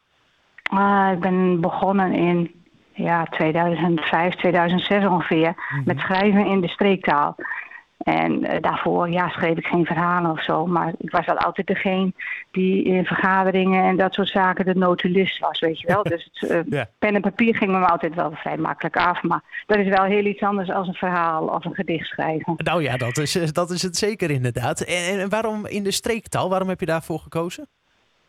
Uh, 0.72 1.10
ik 1.12 1.20
ben 1.20 1.60
begonnen 1.60 2.12
in 2.12 2.64
ja, 2.92 3.24
2005, 3.24 4.34
2006 4.34 5.04
ongeveer 5.04 5.48
mm 5.48 5.54
-hmm. 5.68 5.82
met 5.84 5.98
schrijven 5.98 6.46
in 6.46 6.60
de 6.60 6.68
streektaal. 6.68 7.36
En 8.06 8.44
uh, 8.44 8.50
daarvoor 8.60 9.10
ja, 9.10 9.28
schreef 9.28 9.56
ik 9.56 9.66
geen 9.66 9.84
verhalen 9.84 10.30
of 10.30 10.42
zo. 10.42 10.66
Maar 10.66 10.92
ik 10.98 11.10
was 11.10 11.26
al 11.26 11.36
altijd 11.36 11.66
degene 11.66 12.12
die 12.50 12.84
in 12.84 13.04
vergaderingen 13.04 13.84
en 13.84 13.96
dat 13.96 14.14
soort 14.14 14.28
zaken 14.28 14.64
de 14.64 14.74
notulist 14.74 15.38
was, 15.38 15.60
weet 15.60 15.80
je 15.80 15.86
wel. 15.86 16.02
Dus 16.16 16.30
het, 16.32 16.50
uh, 16.50 16.60
ja. 16.68 16.88
pen 16.98 17.14
en 17.14 17.20
papier 17.20 17.56
ging 17.56 17.70
me 17.70 17.86
altijd 17.86 18.14
wel 18.14 18.30
vrij 18.34 18.56
makkelijk 18.56 18.96
af. 18.96 19.22
Maar 19.22 19.42
dat 19.66 19.78
is 19.78 19.88
wel 19.88 20.04
heel 20.04 20.24
iets 20.24 20.42
anders 20.42 20.70
als 20.70 20.88
een 20.88 20.94
verhaal 20.94 21.46
of 21.46 21.64
een 21.64 21.74
gedicht 21.74 22.06
schrijven. 22.06 22.54
Nou 22.56 22.82
ja, 22.82 22.96
dat 22.96 23.18
is, 23.18 23.52
dat 23.52 23.70
is 23.70 23.82
het 23.82 23.96
zeker 23.96 24.30
inderdaad. 24.30 24.80
En, 24.80 25.20
en 25.20 25.28
waarom 25.28 25.66
in 25.66 25.82
de 25.82 25.90
streektaal? 25.90 26.48
Waarom 26.48 26.68
heb 26.68 26.80
je 26.80 26.86
daarvoor 26.86 27.18
gekozen? 27.18 27.68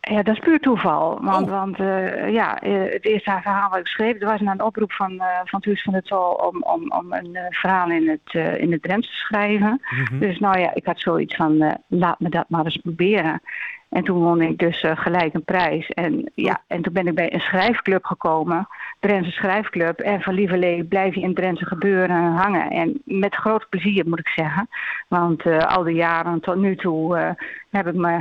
Ja, 0.10 0.24
dat 0.24 0.36
is 0.36 0.40
puur 0.40 0.60
toeval. 0.60 1.20
Want, 1.22 1.48
oh. 1.48 1.52
want 1.52 1.80
uh, 1.80 2.34
ja, 2.34 2.58
het 2.62 3.06
eerste 3.06 3.40
verhaal 3.42 3.70
wat 3.70 3.80
ik 3.80 3.88
schreef, 3.88 4.18
dat 4.18 4.30
was 4.30 4.40
een 4.40 4.64
oproep 4.64 4.92
van, 4.92 5.12
uh, 5.12 5.26
van 5.44 5.60
Thuis 5.60 5.84
van 5.84 5.94
het 5.94 6.06
Tol 6.06 6.32
om, 6.32 6.64
om, 6.64 6.92
om 6.92 7.14
een 7.14 7.30
uh, 7.34 7.42
verhaal 7.50 7.90
in 7.90 8.10
het, 8.10 8.60
in 8.60 8.72
het 8.72 8.82
Drents 8.82 9.08
te 9.08 9.16
schrijven. 9.16 9.82
Mm 9.90 10.06
-hmm. 10.06 10.20
Dus 10.20 10.40
nou 10.40 10.60
ja, 10.60 10.74
ik 10.74 10.86
had 10.86 11.00
zoiets 11.00 11.36
van, 11.36 11.78
laat 11.88 12.20
me 12.20 12.30
dat 12.30 12.50
maar 12.50 12.66
eens 12.66 12.78
proberen. 12.78 13.42
En 13.90 14.04
toen 14.04 14.20
won 14.20 14.42
ik 14.42 14.58
dus 14.58 14.84
gelijk 14.88 15.34
een 15.34 15.44
prijs. 15.44 15.90
En, 15.90 16.32
ja, 16.36 16.62
en 16.68 16.82
toen 16.82 16.94
ben 16.94 17.08
ik 17.08 17.16
bij 17.16 17.34
een 17.34 17.40
schrijfclub 17.40 18.06
gekomen, 18.06 18.68
Drentse 19.00 19.32
Schrijfclub. 19.32 20.00
En 20.00 20.22
van 20.22 20.34
lieverlee 20.34 20.84
blijf 20.84 21.16
je 21.16 21.22
in 21.22 21.34
Drentse 21.34 21.66
gebeuren 21.66 22.32
hangen. 22.32 22.70
En 22.70 23.02
met 23.04 23.36
groot 23.36 23.70
plezier 23.70 24.08
moet 24.08 24.20
ik 24.20 24.28
zeggen. 24.28 24.68
Want 25.08 25.46
uh, 25.46 25.58
al 25.58 25.84
die 25.84 25.96
jaren 25.96 26.40
tot 26.40 26.56
nu 26.56 26.76
toe 26.76 27.18
uh, 27.18 27.30
heb 27.70 27.88
ik 27.88 27.94
me, 27.94 28.16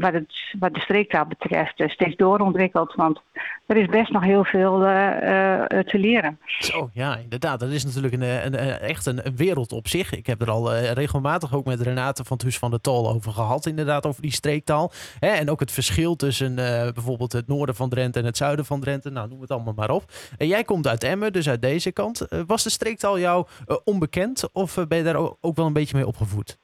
wat, 0.00 0.12
het, 0.12 0.32
wat 0.58 0.74
de 0.74 0.80
streektaal 0.80 1.26
betreft, 1.26 1.82
steeds 1.86 2.16
doorontwikkeld. 2.16 2.94
Want 2.94 3.20
er 3.66 3.76
is 3.76 3.86
best 3.86 4.10
nog 4.10 4.24
heel 4.24 4.44
veel 4.44 4.78
te 5.68 5.98
leren. 5.98 6.38
Zo, 6.58 6.90
ja, 6.92 7.16
inderdaad. 7.16 7.60
Dat 7.60 7.68
is 7.68 7.84
natuurlijk 7.84 8.14
een, 8.14 8.46
een, 8.46 8.54
echt 8.78 9.06
een, 9.06 9.22
wereld 9.36 9.72
op 9.72 9.88
zich. 9.88 10.12
Ik 10.12 10.26
heb 10.26 10.40
er 10.40 10.50
al 10.50 10.74
regelmatig 10.74 11.54
ook 11.54 11.64
met 11.64 11.80
Renate 11.80 12.24
van 12.24 12.32
het 12.36 12.42
Huis 12.42 12.58
van 12.58 12.70
de 12.70 12.80
Tol 12.80 13.08
over 13.08 13.32
gehad. 13.32 13.66
Inderdaad, 13.66 14.06
over 14.06 14.22
die 14.22 14.32
streektaal. 14.32 14.92
Hè? 15.18 15.28
En 15.28 15.50
ook 15.50 15.60
het 15.60 15.72
verschil 15.72 16.16
tussen 16.16 16.54
bijvoorbeeld 16.94 17.32
het 17.32 17.48
noorden 17.48 17.74
van 17.74 17.88
Drenthe 17.88 18.18
en 18.20 18.26
het 18.26 18.36
zuiden 18.36 18.64
van 18.64 18.80
Drenthe. 18.80 19.10
Nou, 19.10 19.28
noem 19.28 19.40
het 19.40 19.50
allemaal 19.50 19.74
maar 19.76 19.90
op. 19.90 19.95
En 20.36 20.46
jij 20.46 20.64
komt 20.64 20.86
uit 20.86 21.04
Emmen, 21.04 21.32
dus 21.32 21.48
uit 21.48 21.62
deze 21.62 21.92
kant. 21.92 22.26
Uh, 22.30 22.40
was 22.46 22.62
de 22.62 22.70
streektaal 22.70 23.18
jou 23.18 23.46
uh, 23.66 23.76
onbekend 23.84 24.52
of 24.52 24.74
ben 24.88 24.98
je 24.98 25.04
daar 25.04 25.16
ook 25.40 25.56
wel 25.56 25.66
een 25.66 25.72
beetje 25.72 25.96
mee 25.96 26.06
opgevoed? 26.06 26.58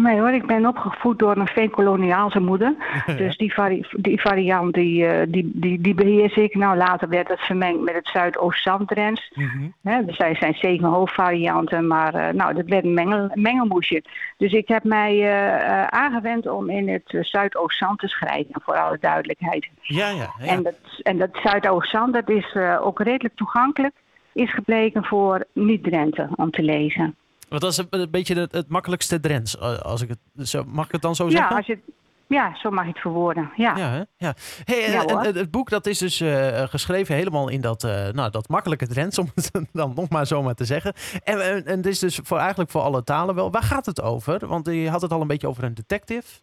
Nee 0.00 0.20
hoor, 0.20 0.30
ik 0.30 0.46
ben 0.46 0.66
opgevoed 0.66 1.18
door 1.18 1.36
een 1.36 1.46
veenkoloniaalse 1.46 2.40
moeder. 2.40 2.74
dus 3.16 3.36
die, 3.36 3.54
vari 3.54 3.86
die 3.96 4.20
variant 4.20 4.74
die, 4.74 5.04
uh, 5.04 5.22
die, 5.28 5.50
die, 5.54 5.80
die 5.80 5.94
beheers 5.94 6.36
ik. 6.36 6.54
Nou, 6.54 6.76
later 6.76 7.08
werd 7.08 7.28
het 7.28 7.40
vermengd 7.40 7.80
met 7.80 7.94
het 7.94 8.08
Zuidoost-Zandrens. 8.08 9.32
Mm 9.34 9.72
-hmm. 9.82 10.08
er 10.08 10.14
zijn, 10.14 10.36
zijn 10.36 10.54
zeven 10.54 10.88
hoofdvarianten, 10.88 11.86
maar 11.86 12.14
uh, 12.14 12.28
nou, 12.28 12.54
dat 12.54 12.66
werd 12.66 12.84
een 12.84 12.94
mengel, 12.94 13.30
mengelmoesje. 13.34 14.02
Dus 14.36 14.52
ik 14.52 14.68
heb 14.68 14.84
mij 14.84 15.16
uh, 15.16 15.84
aangewend 15.86 16.46
om 16.46 16.70
in 16.70 16.88
het 16.88 17.16
Zuidoost-Zand 17.20 17.98
te 17.98 18.08
schrijven, 18.08 18.60
voor 18.64 18.76
alle 18.76 18.98
duidelijkheid. 19.00 19.68
Ja, 19.80 20.08
ja. 20.08 20.30
ja. 20.38 20.46
En 20.46 20.62
dat, 20.62 20.74
en 21.02 21.18
dat 21.18 21.30
Zuidoost-Zand, 21.42 22.12
dat 22.12 22.28
is 22.30 22.56
ook 22.80 23.00
redelijk 23.00 23.36
toegankelijk, 23.36 23.94
is 24.32 24.54
gebleken 24.54 25.04
voor 25.04 25.44
niet-Drenthe 25.52 26.28
om 26.34 26.50
te 26.50 26.62
lezen. 26.62 27.16
Want 27.48 27.62
dat 27.62 27.70
is 27.70 27.84
een, 27.90 28.10
beetje 28.10 28.34
het, 28.34 28.52
het, 28.52 28.68
makkelijkste 28.68 29.20
Drents, 29.20 29.60
als 29.60 30.02
ik 30.02 30.08
het 30.08 30.48
zo, 30.48 30.64
mag 30.66 30.86
ik 30.86 30.92
het 30.92 31.02
dan 31.02 31.14
zo 31.14 31.28
zeggen? 31.28 31.50
Ja, 31.50 31.56
als 31.56 31.66
je, 31.66 31.78
ja 32.26 32.56
zo 32.56 32.70
mag 32.70 32.84
je 32.84 32.90
het 32.90 33.00
verwoorden. 33.00 33.50
Ja, 33.56 33.76
ja, 33.76 34.06
ja. 34.16 34.34
Hey, 34.64 34.90
ja 34.90 35.04
en, 35.04 35.18
en, 35.18 35.36
het 35.36 35.50
boek 35.50 35.70
dat 35.70 35.86
is 35.86 35.98
dus 35.98 36.20
uh, 36.20 36.62
geschreven 36.62 37.14
helemaal 37.14 37.48
in 37.48 37.60
dat, 37.60 37.84
uh, 37.84 38.08
nou, 38.08 38.30
dat 38.30 38.48
makkelijke 38.48 38.86
Drents, 38.86 39.18
om 39.18 39.30
het 39.34 39.50
dan 39.72 39.92
nog 39.94 40.08
maar 40.08 40.26
zo 40.26 40.42
maar 40.42 40.54
te 40.54 40.64
zeggen. 40.64 40.92
En, 41.24 41.40
en, 41.40 41.66
en 41.66 41.76
het 41.76 41.86
is 41.86 41.98
dus 41.98 42.20
voor, 42.22 42.38
eigenlijk 42.38 42.70
voor 42.70 42.80
alle 42.80 43.04
talen 43.04 43.34
wel. 43.34 43.50
Waar 43.50 43.62
gaat 43.62 43.86
het 43.86 44.02
over? 44.02 44.46
Want 44.46 44.66
je 44.66 44.90
had 44.90 45.02
het 45.02 45.12
al 45.12 45.20
een 45.20 45.26
beetje 45.26 45.48
over 45.48 45.64
een 45.64 45.74
detective. 45.74 46.40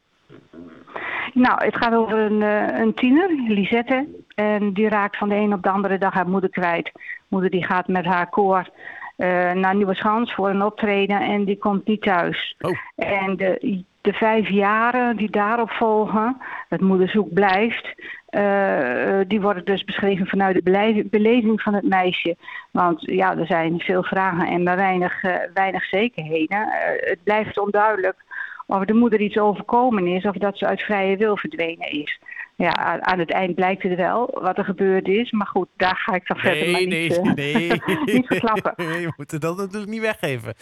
Nou, 1.34 1.66
het 1.66 1.76
gaat 1.78 1.94
over 1.94 2.18
een, 2.18 2.42
uh, 2.42 2.80
een 2.80 2.94
tiener, 2.94 3.30
Lisette. 3.48 4.08
En 4.36 4.74
die 4.74 4.90
raakt 4.90 5.18
van 5.18 5.30
de 5.30 5.36
een 5.36 5.54
op 5.54 5.64
de 5.64 5.70
andere 5.70 5.98
dag 5.98 6.14
haar 6.14 6.30
moeder 6.30 6.50
kwijt. 6.50 6.92
Moeder 7.28 7.50
die 7.50 7.66
gaat 7.66 7.88
met 7.88 8.06
haar 8.06 8.30
koor 8.30 8.70
naar 9.54 9.76
Nieuwe 9.76 9.96
Schans 9.96 10.34
voor 10.34 10.50
een 10.50 10.64
optreden 10.64 11.22
en 11.22 11.46
die 11.46 11.58
komt 11.58 11.88
niet 11.88 12.02
thuis. 12.02 12.56
Oh. 12.62 12.78
En 12.96 13.36
de, 13.38 13.84
de 14.02 14.14
vijf 14.14 14.50
jaren 14.50 15.18
die 15.18 15.30
daarop 15.30 15.72
volgen, 15.72 16.38
het 16.70 16.82
moederzoek 16.82 17.34
blijft, 17.34 17.94
uh, 18.30 19.20
die 19.28 19.42
worden 19.42 19.66
dus 19.66 19.84
beschreven 19.84 20.28
vanuit 20.28 20.56
de 20.56 21.06
beleving 21.10 21.62
van 21.62 21.74
het 21.74 21.88
meisje. 21.88 22.36
Want 22.72 23.02
ja, 23.02 23.38
er 23.38 23.46
zijn 23.46 23.80
veel 23.80 24.04
vragen 24.04 24.48
en 24.48 24.64
maar 24.64 24.76
weinig, 24.76 25.24
uh, 25.24 25.36
weinig 25.54 25.86
zekerheden. 25.86 26.68
het 27.00 27.20
blijft 27.24 27.60
onduidelijk 27.60 28.24
of 28.68 28.86
de 28.86 28.94
moeder 28.94 29.20
iets 29.20 29.38
overkomen 29.38 30.08
is 30.08 30.26
of 30.26 30.36
dat 30.36 30.58
ze 30.58 30.66
uit 30.66 30.82
vrije 30.82 31.18
wil 31.18 31.38
verdwenen 31.38 31.92
is 31.92 32.20
ja, 32.56 33.00
aan 33.00 33.20
het 33.20 33.32
eind 33.32 33.56
blijkt 33.56 33.84
het 33.84 33.96
wel 33.96 34.38
wat 34.42 34.58
er 34.58 34.66
gebeurd 34.66 35.08
is. 35.08 35.32
Maar 35.32 35.48
goed, 35.48 35.68
daar 35.76 35.96
ga 35.96 36.14
ik 36.14 36.28
dan 36.28 36.38
nee, 36.44 36.54
verder 36.54 36.72
maar 36.72 36.86
nee, 36.86 37.10
niet, 37.10 37.18
uh, 37.18 37.34
nee. 37.34 37.82
niet 38.16 38.28
verklappen. 38.28 38.74
Nee, 38.86 39.06
we 39.06 39.14
moeten 39.18 39.40
dat 39.40 39.58
natuurlijk 39.58 39.92
niet 39.92 40.02
weggeven. 40.02 40.54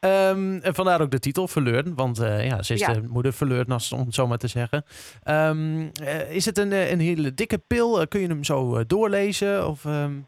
Um, 0.00 0.58
en 0.58 0.74
vandaar 0.74 1.00
ook 1.00 1.10
de 1.10 1.18
titel 1.18 1.48
Verleurd. 1.48 1.88
Want 1.94 2.20
uh, 2.20 2.46
ja, 2.46 2.62
ze 2.62 2.74
is 2.74 2.80
ja. 2.80 2.92
de 2.92 3.02
moeder 3.08 3.32
verleurd, 3.32 3.92
om 3.92 4.00
het 4.00 4.14
zo 4.14 4.26
maar 4.26 4.38
te 4.38 4.48
zeggen. 4.48 4.84
Um, 5.24 5.90
uh, 6.02 6.30
is 6.30 6.44
het 6.44 6.58
een, 6.58 6.72
een 6.92 7.00
hele 7.00 7.34
dikke 7.34 7.58
pil? 7.58 8.08
kun 8.08 8.20
je 8.20 8.26
hem 8.26 8.44
zo 8.44 8.86
doorlezen? 8.86 9.68
Of, 9.68 9.84
um... 9.84 10.26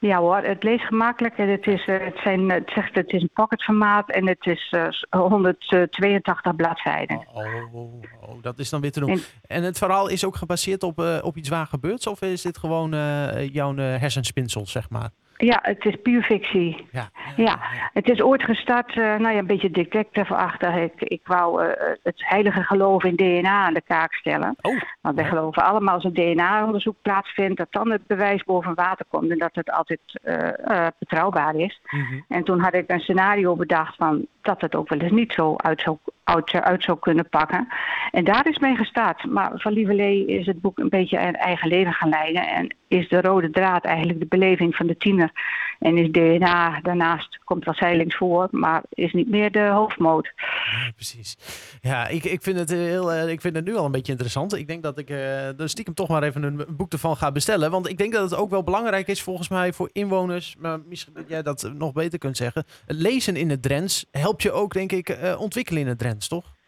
Ja 0.00 0.18
hoor, 0.18 0.36
het 0.36 0.62
leest 0.62 0.84
gemakkelijk 0.84 1.38
en 1.38 1.48
het, 1.48 1.66
is, 1.66 1.84
het, 1.86 2.18
zijn, 2.22 2.50
het 2.50 2.70
zegt 2.74 2.94
het 2.94 3.12
is 3.12 3.22
een 3.22 3.30
pocketformaat 3.34 4.10
en 4.10 4.26
het 4.26 4.46
is 4.46 4.74
uh, 4.76 5.20
182 5.20 6.56
bladzijden. 6.56 7.26
Oh, 7.32 7.74
oh, 7.74 8.02
oh, 8.20 8.42
dat 8.42 8.58
is 8.58 8.70
dan 8.70 8.80
weer 8.80 8.92
te 8.92 9.00
doen. 9.00 9.10
En, 9.10 9.22
en 9.42 9.62
het 9.62 9.78
verhaal 9.78 10.08
is 10.08 10.24
ook 10.24 10.36
gebaseerd 10.36 10.82
op, 10.82 11.00
uh, 11.00 11.18
op 11.22 11.36
iets 11.36 11.48
waar 11.48 11.66
gebeurd 11.66 12.06
of 12.06 12.22
is 12.22 12.42
dit 12.42 12.58
gewoon 12.58 12.94
uh, 12.94 13.48
jouw 13.48 13.76
hersenspinsel, 13.76 14.66
zeg 14.66 14.90
maar? 14.90 15.10
Ja, 15.40 15.58
het 15.62 15.84
is 15.84 15.96
puur 16.02 16.22
fictie. 16.22 16.86
Ja, 16.92 17.10
ja, 17.36 17.44
ja. 17.44 17.58
het 17.92 18.08
is 18.08 18.22
ooit 18.22 18.42
gestart, 18.42 18.96
uh, 18.96 19.04
nou 19.04 19.32
ja, 19.34 19.38
een 19.38 19.46
beetje 19.46 19.70
detective-achtig. 19.70 20.74
Ik, 20.74 20.92
ik 20.96 21.20
wou 21.24 21.64
uh, 21.64 21.70
het 22.02 22.28
heilige 22.28 22.62
geloof 22.62 23.04
in 23.04 23.16
DNA 23.16 23.64
aan 23.66 23.74
de 23.74 23.82
kaak 23.82 24.12
stellen. 24.12 24.56
Oh. 24.60 24.80
Want 25.00 25.16
wij 25.16 25.24
geloven 25.24 25.64
allemaal 25.64 25.94
als 25.94 26.04
een 26.04 26.12
DNA-onderzoek 26.12 26.96
plaatsvindt, 27.02 27.56
dat 27.56 27.66
dan 27.70 27.90
het 27.90 28.06
bewijs 28.06 28.44
boven 28.44 28.74
water 28.74 29.06
komt 29.08 29.30
en 29.30 29.38
dat 29.38 29.54
het 29.54 29.70
altijd 29.70 30.00
uh, 30.24 30.86
betrouwbaar 30.98 31.54
is. 31.54 31.80
Mm 31.90 32.00
-hmm. 32.00 32.24
En 32.28 32.44
toen 32.44 32.60
had 32.60 32.74
ik 32.74 32.90
een 32.90 33.00
scenario 33.00 33.56
bedacht 33.56 33.96
van 33.96 34.26
dat 34.42 34.60
het 34.60 34.74
ook 34.74 34.88
wel 34.88 34.98
eens 34.98 35.12
niet 35.12 35.32
zo 35.32 35.54
uit 35.56 35.80
zou, 35.80 35.96
uit, 36.24 36.52
uit 36.52 36.82
zou 36.82 36.98
kunnen 36.98 37.28
pakken. 37.28 37.68
En 38.10 38.24
daar 38.24 38.48
is 38.48 38.58
mee 38.58 38.76
gestart. 38.76 39.24
Maar 39.24 39.50
van 39.54 39.72
Lieverlee 39.72 40.26
is 40.26 40.46
het 40.46 40.60
boek 40.60 40.78
een 40.78 40.88
beetje 40.88 41.18
een 41.18 41.36
eigen 41.36 41.68
leven 41.68 41.92
gaan 41.92 42.08
leiden. 42.08 42.48
En 42.48 42.74
is 42.88 43.08
de 43.08 43.20
rode 43.20 43.50
draad 43.50 43.84
eigenlijk 43.84 44.18
de 44.20 44.26
beleving 44.26 44.76
van 44.76 44.86
de 44.86 44.96
tiener. 44.96 45.29
En 45.78 45.96
is 45.96 46.10
DNA 46.10 46.80
daarnaast, 46.80 47.38
komt 47.44 47.64
wel 47.64 47.74
zeilings 47.74 48.16
voor, 48.16 48.48
maar 48.50 48.82
is 48.88 49.12
niet 49.12 49.28
meer 49.28 49.50
de 49.50 49.68
hoofdmoot. 49.68 50.32
Ja, 50.36 50.90
precies. 50.94 51.36
Ja, 51.80 52.08
ik, 52.08 52.24
ik, 52.24 52.42
vind 52.42 52.58
het 52.58 52.70
heel, 52.70 53.12
uh, 53.12 53.28
ik 53.28 53.40
vind 53.40 53.56
het 53.56 53.64
nu 53.64 53.76
al 53.76 53.84
een 53.84 53.92
beetje 53.92 54.12
interessant. 54.12 54.54
Ik 54.54 54.68
denk 54.68 54.82
dat 54.82 54.98
ik 54.98 55.10
uh, 55.10 55.48
stiekem 55.56 55.94
toch 55.94 56.08
maar 56.08 56.22
even 56.22 56.42
een 56.42 56.64
boek 56.68 56.92
ervan 56.92 57.16
ga 57.16 57.32
bestellen. 57.32 57.70
Want 57.70 57.88
ik 57.88 57.98
denk 57.98 58.12
dat 58.12 58.30
het 58.30 58.38
ook 58.38 58.50
wel 58.50 58.64
belangrijk 58.64 59.08
is 59.08 59.22
volgens 59.22 59.48
mij 59.48 59.72
voor 59.72 59.90
inwoners. 59.92 60.56
Maar 60.58 60.78
misschien 60.88 61.14
dat 61.14 61.28
jij 61.28 61.42
dat 61.42 61.70
nog 61.74 61.92
beter 61.92 62.18
kunt 62.18 62.36
zeggen. 62.36 62.64
Lezen 62.86 63.36
in 63.36 63.50
het 63.50 63.62
Drents 63.62 64.06
helpt 64.10 64.42
je 64.42 64.52
ook, 64.52 64.72
denk 64.72 64.92
ik, 64.92 65.18
ontwikkelen 65.38 65.82
in 65.82 65.88
het 65.88 65.98
Drents, 65.98 66.28
toch? 66.28 66.58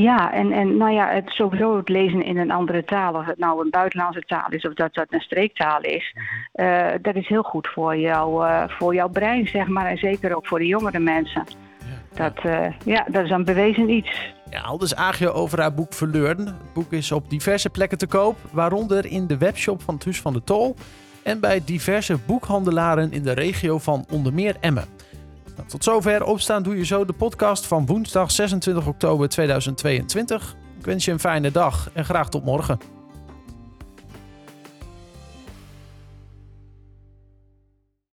Ja, 0.00 0.32
en, 0.32 0.52
en 0.52 0.76
nou 0.76 0.92
ja, 0.92 1.08
het 1.08 1.30
sowieso 1.30 1.76
het 1.76 1.88
lezen 1.88 2.22
in 2.22 2.38
een 2.38 2.50
andere 2.50 2.84
taal, 2.84 3.14
of 3.14 3.26
het 3.26 3.38
nou 3.38 3.64
een 3.64 3.70
buitenlandse 3.70 4.22
taal 4.26 4.50
is 4.50 4.66
of 4.66 4.74
dat 4.74 4.94
dat 4.94 5.06
een 5.10 5.20
streektaal 5.20 5.80
is, 5.80 6.14
uh, 6.54 6.86
dat 7.02 7.14
is 7.14 7.28
heel 7.28 7.42
goed 7.42 7.68
voor, 7.68 7.96
jou, 7.96 8.46
uh, 8.46 8.64
voor 8.68 8.94
jouw 8.94 9.08
brein, 9.08 9.46
zeg 9.46 9.66
maar, 9.66 9.86
en 9.86 9.96
zeker 9.96 10.36
ook 10.36 10.46
voor 10.46 10.58
de 10.58 10.66
jongere 10.66 10.98
mensen. 10.98 11.44
Ja, 12.14 12.30
dat, 12.30 12.44
uh, 12.44 12.66
ja, 12.84 13.06
dat 13.08 13.24
is 13.24 13.30
een 13.30 13.44
bewezen 13.44 13.90
iets. 13.90 14.32
Ja, 14.50 14.60
al 14.60 14.78
dus 14.78 14.94
Agio 14.94 15.30
over 15.30 15.60
haar 15.60 15.74
boek 15.74 15.92
Verleurden. 15.92 16.46
Het 16.46 16.72
boek 16.72 16.92
is 16.92 17.12
op 17.12 17.30
diverse 17.30 17.70
plekken 17.70 17.98
te 17.98 18.06
koop, 18.06 18.36
waaronder 18.52 19.06
in 19.06 19.26
de 19.26 19.38
webshop 19.38 19.82
van 19.82 19.94
het 19.94 20.04
Huis 20.04 20.20
van 20.20 20.32
de 20.32 20.44
Tol 20.44 20.74
en 21.22 21.40
bij 21.40 21.62
diverse 21.64 22.18
boekhandelaren 22.26 23.12
in 23.12 23.22
de 23.22 23.32
regio 23.32 23.78
van 23.78 24.06
onder 24.10 24.34
meer 24.34 24.56
Emmen. 24.60 24.97
Nou, 25.58 25.70
tot 25.70 25.84
zover 25.84 26.24
opstaan 26.24 26.62
doe 26.62 26.76
je 26.76 26.84
zo 26.84 27.04
de 27.04 27.12
podcast 27.12 27.66
van 27.66 27.86
woensdag 27.86 28.30
26 28.30 28.86
oktober 28.86 29.28
2022. 29.28 30.56
Ik 30.78 30.84
wens 30.84 31.04
je 31.04 31.10
een 31.10 31.18
fijne 31.18 31.50
dag 31.50 31.90
en 31.92 32.04
graag 32.04 32.28
tot 32.28 32.44
morgen. 32.44 32.97